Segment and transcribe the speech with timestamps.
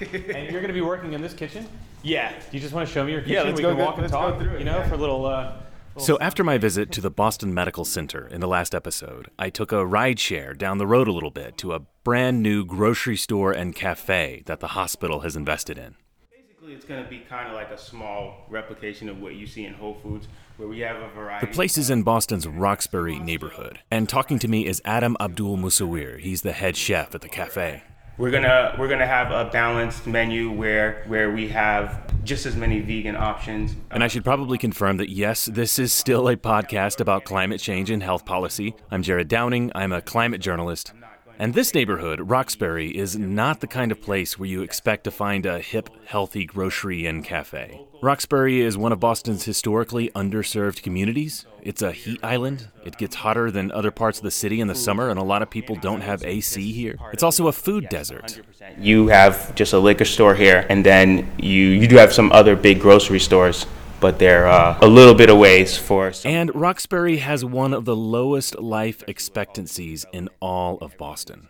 [0.00, 1.66] and you're going to be working in this kitchen?
[2.02, 2.30] Yeah.
[2.30, 3.34] Do you just want to show me your kitchen?
[3.34, 4.78] Yeah, let's we go can go- walk and let's go talk, through it, you know,
[4.78, 4.88] yeah.
[4.88, 5.26] for a little.
[5.26, 5.52] Uh,
[5.96, 9.72] So, after my visit to the Boston Medical Center in the last episode, I took
[9.72, 13.50] a ride share down the road a little bit to a brand new grocery store
[13.50, 15.96] and cafe that the hospital has invested in.
[16.30, 19.64] Basically, it's going to be kind of like a small replication of what you see
[19.64, 21.46] in Whole Foods, where we have a variety.
[21.46, 26.20] The place is in Boston's Roxbury neighborhood, and talking to me is Adam Abdul Musawir.
[26.20, 27.82] He's the head chef at the cafe.
[28.18, 32.80] We're gonna we're gonna have a balanced menu where where we have just as many
[32.80, 33.76] vegan options.
[33.92, 37.90] And I should probably confirm that yes, this is still a podcast about climate change
[37.90, 38.74] and health policy.
[38.90, 40.92] I'm Jared Downing, I'm a climate journalist.
[41.40, 45.46] And this neighborhood, Roxbury, is not the kind of place where you expect to find
[45.46, 47.80] a hip, healthy grocery and cafe.
[48.02, 51.46] Roxbury is one of Boston's historically underserved communities.
[51.62, 52.66] It's a heat island.
[52.84, 55.42] It gets hotter than other parts of the city in the summer, and a lot
[55.42, 56.96] of people don't have AC here.
[57.12, 58.40] It's also a food desert.
[58.76, 62.56] You have just a liquor store here, and then you you do have some other
[62.56, 63.64] big grocery stores,
[64.00, 65.38] but they're uh, a little bit of
[65.78, 66.12] for.
[66.12, 71.48] Some, And Roxbury has one of the lowest life expectancies in all of Boston.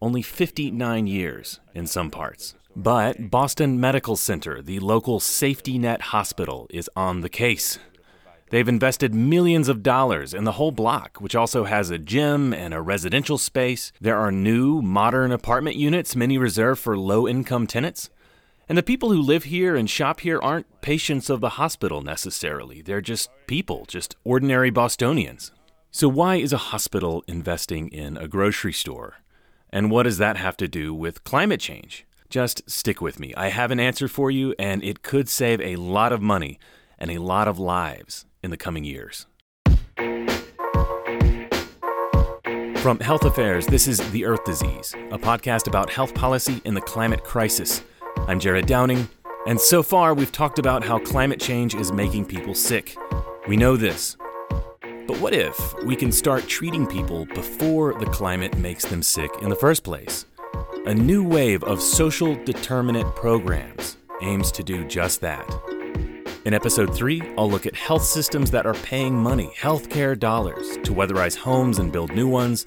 [0.00, 2.54] Only 59 years in some parts.
[2.74, 7.78] But Boston Medical Center, the local safety net hospital, is on the case.
[8.52, 12.74] They've invested millions of dollars in the whole block, which also has a gym and
[12.74, 13.92] a residential space.
[13.98, 18.10] There are new, modern apartment units, many reserved for low income tenants.
[18.68, 22.80] And the people who live here and shop here aren't patients of the hospital necessarily.
[22.80, 25.50] They're just people, just ordinary Bostonians.
[25.90, 29.16] So, why is a hospital investing in a grocery store?
[29.70, 32.06] And what does that have to do with climate change?
[32.30, 33.34] Just stick with me.
[33.36, 36.58] I have an answer for you, and it could save a lot of money
[36.98, 39.26] and a lot of lives in the coming years.
[42.82, 46.80] From Health Affairs, this is The Earth Disease, a podcast about health policy in the
[46.80, 47.82] climate crisis.
[48.16, 49.08] I'm Jared Downing,
[49.46, 52.96] and so far we've talked about how climate change is making people sick.
[53.48, 54.16] We know this.
[55.06, 59.48] But what if we can start treating people before the climate makes them sick in
[59.48, 60.26] the first place?
[60.86, 65.48] A new wave of social determinant programs aims to do just that.
[66.44, 70.92] In episode 3, I'll look at health systems that are paying money, healthcare dollars, to
[70.92, 72.66] weatherize homes and build new ones,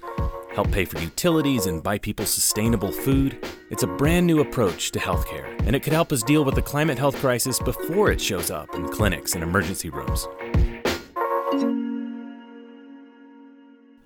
[0.56, 3.38] help pay for utilities and buy people sustainable food.
[3.70, 6.62] It's a brand new approach to healthcare, and it could help us deal with the
[6.62, 10.28] climate health crisis before it shows up in clinics and emergency rooms.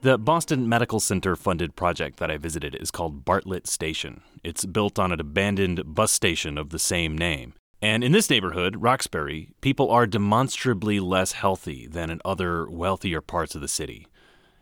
[0.02, 4.22] The Boston Medical Center funded project that I visited is called Bartlett Station.
[4.44, 7.54] It's built on an abandoned bus station of the same name.
[7.82, 13.56] And in this neighborhood, Roxbury, people are demonstrably less healthy than in other wealthier parts
[13.56, 14.08] of the city.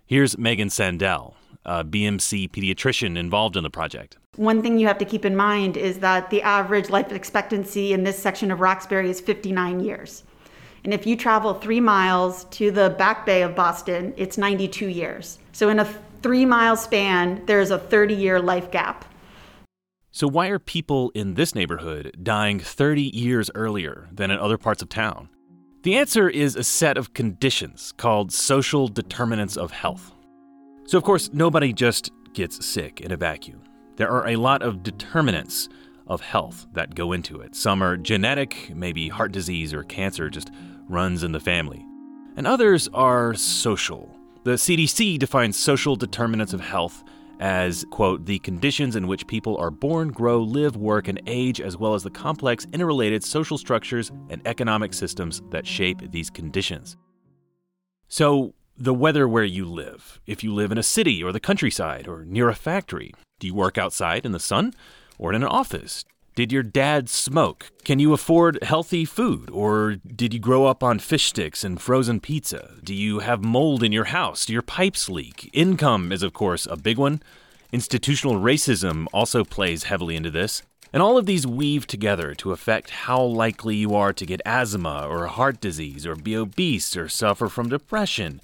[0.08, 1.36] Here's Megan Sandel,
[1.68, 4.18] Uh, a BMC pediatrician involved in the project.
[4.38, 8.04] One thing you have to keep in mind is that the average life expectancy in
[8.04, 10.24] this section of Roxbury is 59 years.
[10.84, 15.40] And if you travel three miles to the back bay of Boston, it's 92 years.
[15.52, 15.86] So in a
[16.22, 19.06] three mile span, there's a 30 year life gap.
[20.12, 24.82] So, why are people in this neighborhood dying 30 years earlier than in other parts
[24.82, 25.30] of town?
[25.84, 30.12] The answer is a set of conditions called social determinants of health.
[30.88, 33.62] So, of course, nobody just gets sick in a vacuum.
[33.98, 35.68] There are a lot of determinants
[36.08, 37.58] of health that go into it.
[37.58, 40.50] Some are genetic, maybe heart disease or cancer just
[40.88, 41.86] runs in the family.
[42.38, 44.16] And others are social.
[44.46, 47.04] The CDC defines social determinants of health
[47.42, 51.76] as, quote, the conditions in which people are born, grow, live, work, and age, as
[51.76, 56.96] well as the complex interrelated social structures and economic systems that shape these conditions.
[58.08, 62.08] So, the weather where you live, if you live in a city or the countryside
[62.08, 64.74] or near a factory, do you work outside in the sun
[65.18, 66.06] or in an office?
[66.36, 67.72] Did your dad smoke?
[67.84, 69.50] Can you afford healthy food?
[69.50, 72.76] Or did you grow up on fish sticks and frozen pizza?
[72.84, 74.46] Do you have mold in your house?
[74.46, 75.50] Do your pipes leak?
[75.52, 77.24] Income is, of course, a big one.
[77.72, 80.62] Institutional racism also plays heavily into this.
[80.94, 85.08] And all of these weave together to affect how likely you are to get asthma
[85.10, 88.42] or heart disease or be obese or suffer from depression,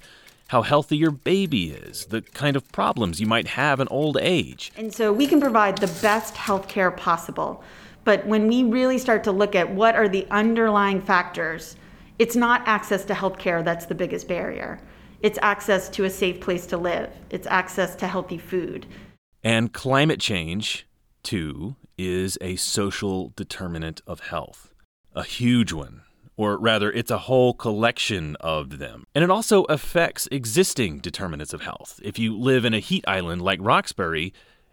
[0.48, 4.72] how healthy your baby is, the kind of problems you might have in old age.
[4.76, 7.62] And so we can provide the best health care possible.
[8.04, 11.76] But when we really start to look at what are the underlying factors,
[12.18, 14.78] it's not access to health care that's the biggest barrier.
[15.20, 18.86] It's access to a safe place to live, it's access to healthy food.
[19.42, 20.86] And climate change,
[21.22, 24.74] too, is a social determinant of health,
[25.14, 26.03] a huge one.
[26.36, 29.04] Or rather, it's a whole collection of them.
[29.14, 32.00] And it also affects existing determinants of health.
[32.02, 34.32] If you live in a heat island like Roxbury,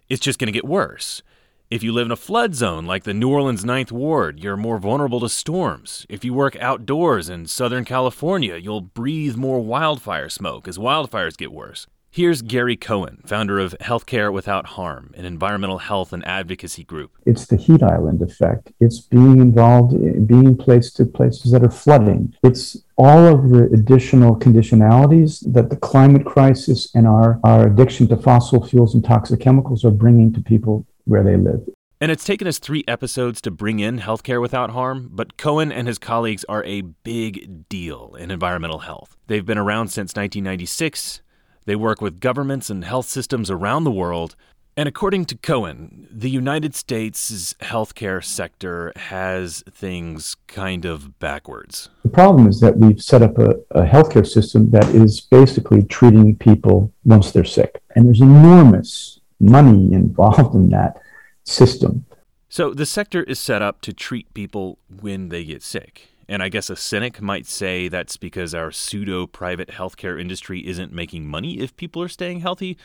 [0.10, 1.22] it's just going to get worse.
[1.70, 4.78] If you live in a flood zone like the New Orleans Ninth Ward, you're more
[4.78, 6.06] vulnerable to storms.
[6.10, 11.54] If you work outdoors in Southern California, you'll breathe more wildfire smoke as wildfires get
[11.54, 11.88] worse.
[12.14, 17.12] Here's Gary Cohen, founder of Healthcare Without Harm, an environmental health and advocacy group.
[17.26, 18.74] It's the heat island effect.
[18.82, 22.36] It's being involved, in, being placed to places that are flooding.
[22.44, 28.18] It's all of the additional conditionalities that the climate crisis and our, our addiction to
[28.18, 31.66] fossil fuels and toxic chemicals are bringing to people where they live.
[32.02, 35.88] And it's taken us three episodes to bring in healthcare without harm, but Cohen and
[35.88, 39.16] his colleagues are a big deal in environmental health.
[39.28, 41.22] They've been around since 1996.
[41.66, 44.36] They work with governments and health systems around the world.
[44.78, 51.90] And according to Cohen, the United States' healthcare sector has things kind of backwards.
[52.04, 56.36] The problem is that we've set up a, a healthcare system that is basically treating
[56.38, 57.82] people once they're sick.
[57.96, 61.02] And there's enormous money involved in that
[61.44, 62.06] system.
[62.48, 66.11] So the sector is set up to treat people when they get sick.
[66.32, 70.94] And I guess a cynic might say that's because our pseudo private healthcare industry isn't
[70.94, 72.78] making money if people are staying healthy.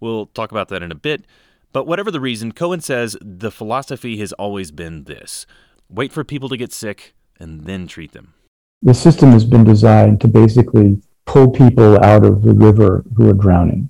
[0.00, 1.24] We'll talk about that in a bit.
[1.72, 5.46] But whatever the reason, Cohen says the philosophy has always been this
[5.88, 8.34] wait for people to get sick and then treat them.
[8.82, 13.32] The system has been designed to basically pull people out of the river who are
[13.32, 13.89] drowning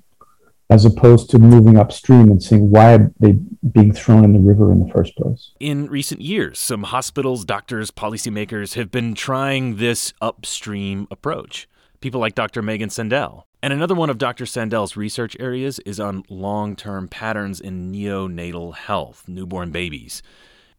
[0.71, 3.33] as opposed to moving upstream and seeing why are they
[3.73, 5.51] being thrown in the river in the first place.
[5.59, 11.67] In recent years, some hospitals, doctors, policymakers have been trying this upstream approach.
[11.99, 12.61] People like Dr.
[12.61, 13.43] Megan Sandel.
[13.61, 14.45] And another one of Dr.
[14.45, 20.23] Sandel's research areas is on long term patterns in neonatal health, newborn babies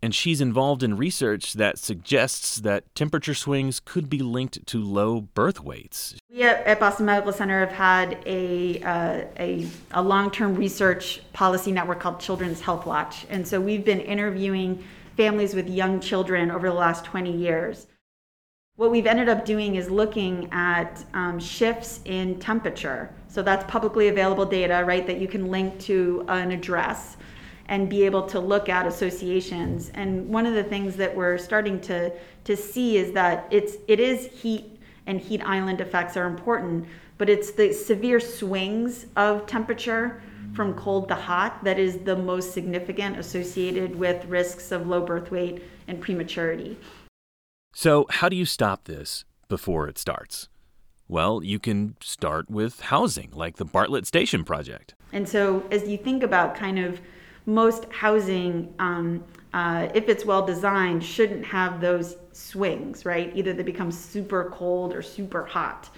[0.02, 5.20] and she's involved in research that suggests that temperature swings could be linked to low
[5.20, 6.16] birth weights.
[6.28, 11.70] We at, Boston Medical Center have had a, uh, a, a long term research policy
[11.70, 13.26] network called Children's Health Watch.
[13.31, 14.82] And so we've been interviewing
[15.16, 17.87] families with young children over the last 20 years.
[18.76, 23.14] What we've ended up doing is looking at um, shifts in temperature.
[23.28, 27.19] So that's publicly available data, right, that you can link to an address
[27.67, 29.91] and be able to look at associations.
[29.94, 32.12] And one of the things that we're starting to,
[32.44, 36.87] to see is that it's, it is heat and heat island effects are important,
[37.19, 40.23] but it's the severe swings of temperature
[40.55, 45.31] from cold to hot that is the most significant associated with risks of low birth
[45.31, 46.76] weight and prematurity.
[47.75, 50.49] So, how do you stop this before it starts?
[51.09, 54.94] Well, you can start with housing, like the Bartlett Station project.
[55.12, 57.00] And so, as you think about kind of
[57.47, 63.33] most housing, um, uh, if it's well designed, shouldn't have those swings, right?
[63.35, 65.91] Either they become super cold or super hot.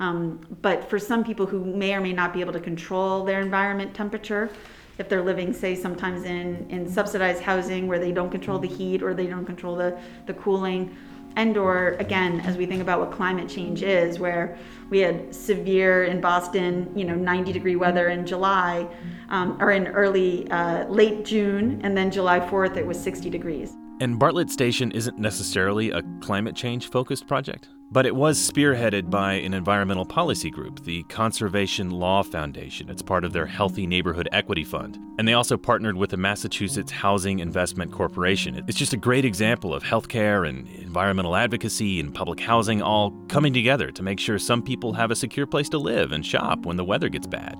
[0.00, 3.40] Um, but for some people who may or may not be able to control their
[3.40, 4.50] environment temperature,
[4.98, 9.02] if they're living, say, sometimes in, in subsidized housing where they don't control the heat
[9.02, 10.96] or they don't control the, the cooling,
[11.36, 14.56] and or again as we think about what climate change is where
[14.90, 18.86] we had severe in boston you know 90 degree weather in july
[19.30, 23.74] um, or in early uh, late june and then july 4th it was 60 degrees
[24.02, 29.34] and bartlett station isn't necessarily a climate change focused project but it was spearheaded by
[29.34, 32.88] an environmental policy group, the Conservation Law Foundation.
[32.88, 34.98] It's part of their Healthy Neighborhood Equity Fund.
[35.18, 38.64] And they also partnered with the Massachusetts Housing Investment Corporation.
[38.66, 43.52] It's just a great example of healthcare and environmental advocacy and public housing all coming
[43.52, 46.78] together to make sure some people have a secure place to live and shop when
[46.78, 47.58] the weather gets bad.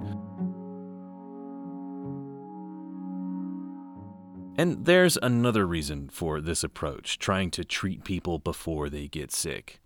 [4.63, 9.81] And there's another reason for this approach, trying to treat people before they get sick.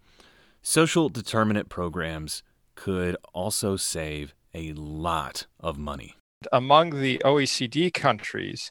[0.61, 2.43] Social determinant programs
[2.75, 6.17] could also save a lot of money.
[6.53, 8.71] Among the OECD countries,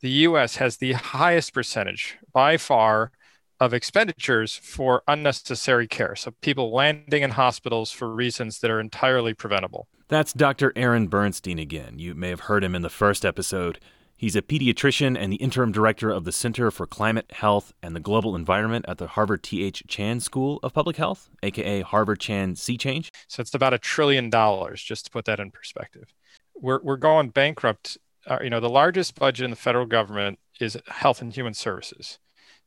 [0.00, 3.12] the US has the highest percentage by far
[3.60, 6.16] of expenditures for unnecessary care.
[6.16, 9.86] So, people landing in hospitals for reasons that are entirely preventable.
[10.08, 10.72] That's Dr.
[10.74, 12.00] Aaron Bernstein again.
[12.00, 13.78] You may have heard him in the first episode.
[14.18, 18.00] He's a pediatrician and the interim director of the Center for Climate, Health, and the
[18.00, 19.82] Global Environment at the Harvard T.H.
[19.88, 23.12] Chan School of Public Health, aka Harvard Chan C-CHANGE.
[23.28, 26.14] So it's about a trillion dollars, just to put that in perspective.
[26.54, 27.98] We're, we're going bankrupt.
[28.26, 32.18] Uh, you know, the largest budget in the federal government is Health and Human Services.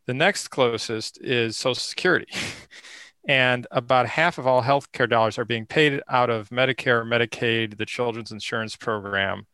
[0.05, 2.31] The next closest is Social Security.
[3.27, 7.87] and about half of all healthcare dollars are being paid out of Medicare, Medicaid, the
[7.87, 9.47] Children's Insurance Program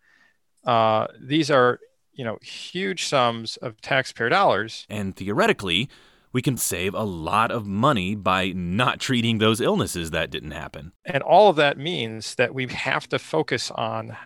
[0.66, 1.80] uh, these are,
[2.14, 4.86] you know, huge sums of taxpayer dollars.
[4.90, 5.90] And theoretically,
[6.32, 10.92] we can save a lot of money by not treating those illnesses that didn't happen.
[11.06, 14.18] And all of that means that we have to focus on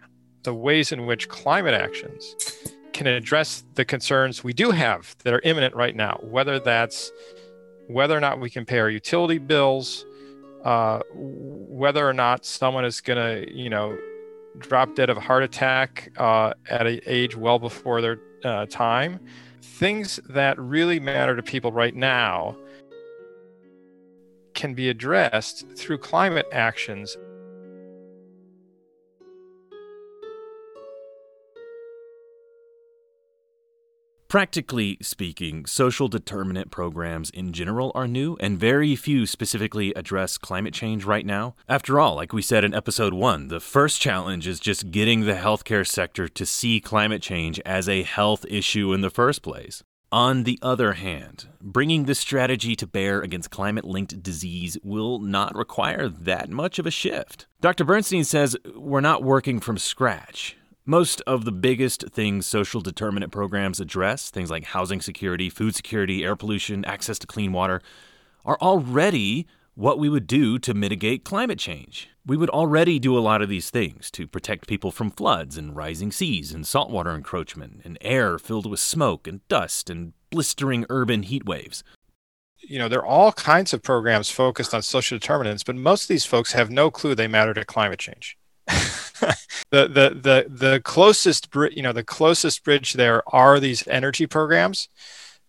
[0.44, 2.36] the ways in which climate actions
[2.94, 7.12] can address the concerns we do have that are imminent right now, whether that's
[7.88, 10.06] whether or not we can pay our utility bills,
[10.64, 13.98] uh, whether or not someone is going to, you know,
[14.58, 19.20] drop dead of heart attack uh, at an age well before their uh, time.
[19.62, 22.58] Things that really matter to people right now
[24.54, 27.16] can be addressed through climate actions
[34.30, 40.76] Practically speaking, social determinant programs in general are new, and very few specifically address climate
[40.76, 41.56] change right now.
[41.68, 45.34] After all, like we said in episode one, the first challenge is just getting the
[45.34, 49.82] healthcare sector to see climate change as a health issue in the first place.
[50.12, 55.56] On the other hand, bringing this strategy to bear against climate linked disease will not
[55.56, 57.48] require that much of a shift.
[57.62, 57.84] Dr.
[57.84, 60.56] Bernstein says we're not working from scratch.
[60.90, 66.24] Most of the biggest things social determinant programs address, things like housing security, food security,
[66.24, 67.80] air pollution, access to clean water,
[68.44, 72.10] are already what we would do to mitigate climate change.
[72.26, 75.76] We would already do a lot of these things to protect people from floods and
[75.76, 81.22] rising seas and saltwater encroachment and air filled with smoke and dust and blistering urban
[81.22, 81.84] heat waves.
[82.62, 86.08] You know, there are all kinds of programs focused on social determinants, but most of
[86.08, 88.40] these folks have no clue they matter to climate change.
[89.70, 94.90] the the the the closest you know the closest bridge there are these energy programs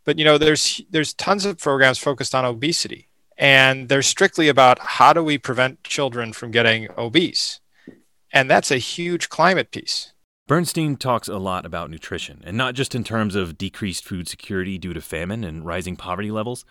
[0.05, 3.09] but you know there's there's tons of programs focused on obesity
[3.39, 7.61] and they're strictly about how do we prevent children from getting obese
[8.33, 10.12] and that's a huge climate piece
[10.50, 14.79] Bernstein talks a lot about nutrition, and not just in terms of decreased food security
[14.79, 16.65] due to famine and rising poverty levels.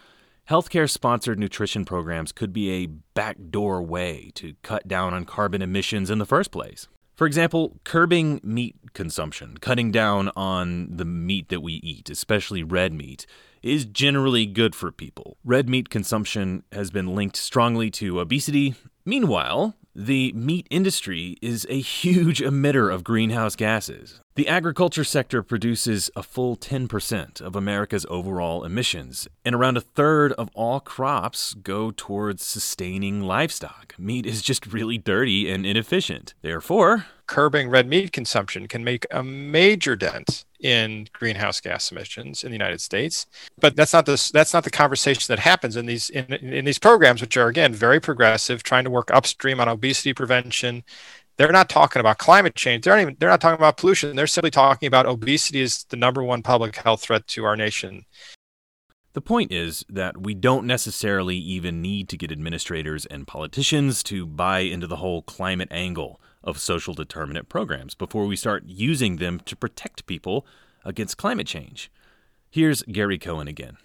[0.49, 6.09] Healthcare sponsored nutrition programs could be a backdoor way to cut down on carbon emissions
[6.09, 6.87] in the first place.
[7.15, 12.93] For example, curbing meat consumption, cutting down on the meat that we eat, especially red
[12.93, 13.27] meat,
[13.61, 15.37] is generally good for people.
[15.45, 18.73] Red meat consumption has been linked strongly to obesity.
[19.05, 24.21] Meanwhile, the meat industry is a huge emitter of greenhouse gases.
[24.35, 30.31] The agriculture sector produces a full 10% of America's overall emissions, and around a third
[30.33, 33.95] of all crops go towards sustaining livestock.
[33.97, 36.35] Meat is just really dirty and inefficient.
[36.41, 42.49] Therefore, curbing red meat consumption can make a major dent in greenhouse gas emissions in
[42.49, 43.27] the United States.
[43.61, 46.79] But that's not the that's not the conversation that happens in these in, in these
[46.79, 50.83] programs, which are again very progressive, trying to work upstream on obesity prevention.
[51.37, 52.83] They're not talking about climate change.
[52.83, 54.15] They're not even they're not talking about pollution.
[54.15, 58.05] They're simply talking about obesity is the number one public health threat to our nation.
[59.13, 64.25] The point is that we don't necessarily even need to get administrators and politicians to
[64.25, 69.39] buy into the whole climate angle of social determinant programs before we start using them
[69.41, 70.45] to protect people
[70.85, 71.91] against climate change.
[72.49, 73.77] Here's Gary Cohen again.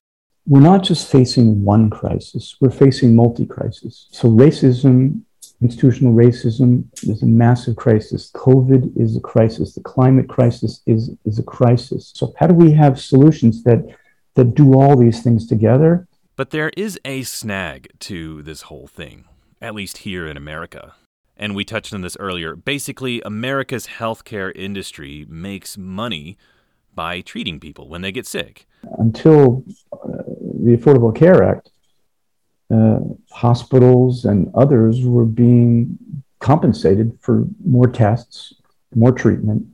[0.46, 4.08] We're not just facing one crisis, we're facing multi crises.
[4.10, 5.22] So, racism,
[5.62, 8.30] institutional racism is a massive crisis.
[8.32, 9.74] COVID is a crisis.
[9.74, 12.12] The climate crisis is, is a crisis.
[12.14, 13.86] So, how do we have solutions that,
[14.34, 16.06] that do all these things together?
[16.36, 19.24] But there is a snag to this whole thing,
[19.62, 20.94] at least here in America
[21.36, 22.54] and we touched on this earlier.
[22.56, 26.36] Basically, America's healthcare industry makes money
[26.94, 28.66] by treating people when they get sick.
[28.98, 30.22] Until uh,
[30.62, 31.70] the Affordable Care Act,
[32.72, 33.00] uh,
[33.30, 35.98] hospitals and others were being
[36.38, 38.54] compensated for more tests,
[38.94, 39.66] more treatment,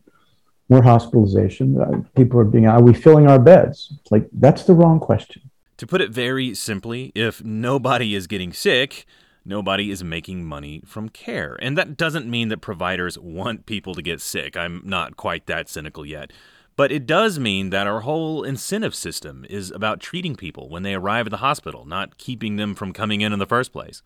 [0.69, 1.81] more hospitalization.
[1.81, 3.93] Uh, people are being, are we filling our beds?
[4.11, 5.43] Like, that's the wrong question.
[5.79, 9.07] To put it very simply, if nobody is getting sick,
[9.51, 11.59] nobody is making money from care.
[11.61, 14.57] And that doesn't mean that providers want people to get sick.
[14.57, 16.33] I'm not quite that cynical yet.
[16.77, 20.95] But it does mean that our whole incentive system is about treating people when they
[20.95, 24.03] arrive at the hospital, not keeping them from coming in in the first place.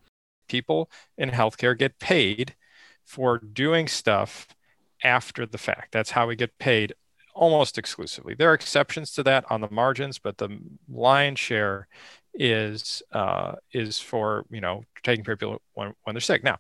[0.48, 2.56] People in healthcare get paid
[3.04, 4.48] for doing stuff
[5.04, 5.92] after the fact.
[5.92, 6.94] That's how we get paid
[7.34, 8.34] almost exclusively.
[8.34, 10.58] There are exceptions to that on the margins, but the
[10.88, 11.86] lion's share
[12.35, 16.43] is uh, is for you know taking care of people when, when they're sick.
[16.43, 16.59] Now,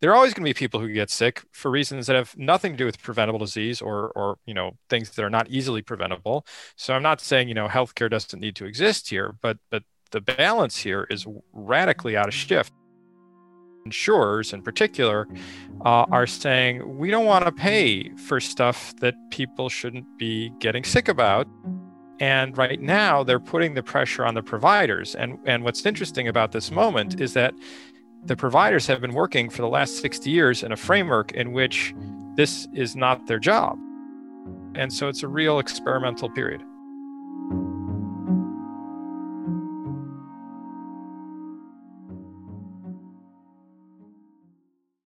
[0.00, 2.72] there are always going to be people who get sick for reasons that have nothing
[2.72, 6.46] to do with preventable disease or or you know things that are not easily preventable.
[6.76, 10.20] So I'm not saying you know healthcare doesn't need to exist here, but but the
[10.20, 12.72] balance here is radically out of shift.
[13.84, 15.26] Insurers, in particular,
[15.84, 20.84] uh, are saying we don't want to pay for stuff that people shouldn't be getting
[20.84, 21.46] sick about
[22.20, 25.14] and right now, they're putting the pressure on the providers.
[25.14, 27.54] And, and what's interesting about this moment is that
[28.24, 31.94] the providers have been working for the last 60 years in a framework in which
[32.34, 33.78] this is not their job.
[34.74, 36.62] And so it's a real experimental period.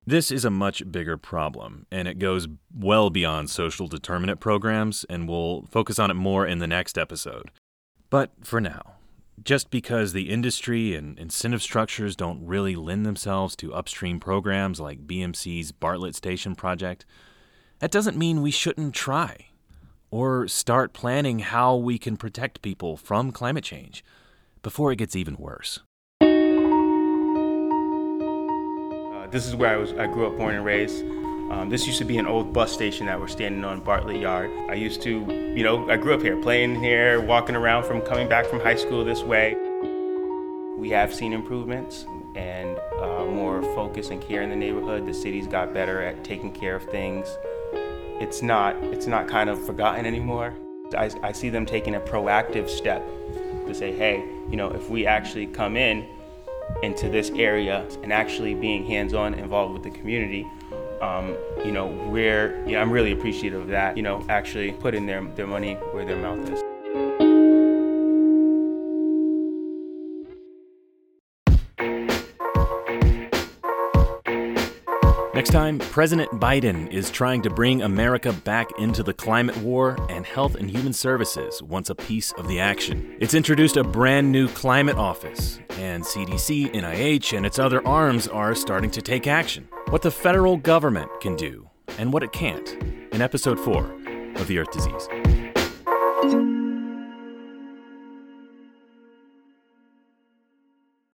[0.05, 5.29] This is a much bigger problem, and it goes well beyond social determinant programs, and
[5.29, 7.53] we'll focus on it more in the next episode.
[8.11, 8.97] But for now,
[9.45, 15.07] just because the industry and incentive structures don't really lend themselves to upstream programs like
[15.07, 17.07] BMC's Bartlett Station project,
[17.79, 19.47] that doesn't mean we shouldn't try
[20.11, 24.05] or start planning how we can protect people from climate change
[24.63, 25.79] before it gets even worse.
[29.33, 29.93] This is where I was.
[29.95, 31.03] I grew up, born and raised.
[31.51, 34.51] Um, this used to be an old bus station that we're standing on Bartlett Yard.
[34.69, 38.29] I used to, you know, I grew up here, playing here, walking around from coming
[38.29, 39.57] back from high school this way.
[40.77, 45.07] We have seen improvements and uh, more focus and care in the neighborhood.
[45.07, 47.27] The city's got better at taking care of things.
[48.21, 50.55] It's not, it's not kind of forgotten anymore.
[50.97, 53.03] I, I see them taking a proactive step
[53.67, 56.07] to say, hey, you know, if we actually come in
[56.83, 60.47] into this area and actually being hands-on involved with the community
[61.01, 65.23] um, you know we're yeah, i'm really appreciative of that you know actually putting their,
[65.23, 66.63] their money where their mouth is
[75.35, 80.27] Next time, President Biden is trying to bring America back into the climate war, and
[80.27, 83.17] Health and Human Services wants a piece of the action.
[83.19, 88.55] It's introduced a brand new climate office, and CDC, NIH, and its other arms are
[88.55, 89.69] starting to take action.
[89.89, 92.71] What the federal government can do, and what it can't,
[93.15, 93.85] in episode 4
[94.37, 95.09] of The Earth Disease.